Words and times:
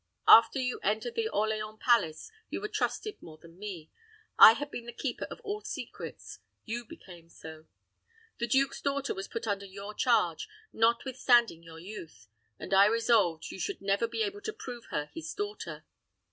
After 0.27 0.57
you 0.57 0.79
entered 0.81 1.13
the 1.13 1.29
Orleans 1.29 1.77
palace 1.79 2.31
you 2.49 2.59
were 2.59 2.67
trusted 2.67 3.21
more 3.21 3.37
than 3.37 3.59
me. 3.59 3.91
I 4.39 4.53
had 4.53 4.71
been 4.71 4.87
the 4.87 4.93
keeper 4.93 5.25
of 5.25 5.39
all 5.41 5.61
secrets; 5.61 6.39
you 6.65 6.85
became 6.85 7.29
so. 7.29 7.67
The 8.39 8.47
duke's 8.47 8.81
daughter 8.81 9.13
was 9.13 9.27
put 9.27 9.45
under 9.45 9.67
your 9.67 9.93
charge, 9.93 10.49
notwithstanding 10.73 11.61
your 11.61 11.77
youth; 11.77 12.25
and 12.57 12.73
I 12.73 12.87
resolved 12.87 13.51
you 13.51 13.59
should 13.59 13.79
never 13.83 14.07
be 14.07 14.23
able 14.23 14.41
to 14.41 14.53
prove 14.53 14.85
her 14.85 15.11
his 15.13 15.35
daughter." 15.35 15.85